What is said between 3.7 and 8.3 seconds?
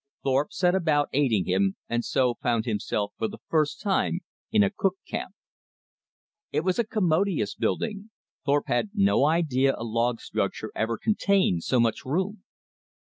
time in a "cook camp." It was a commodious building,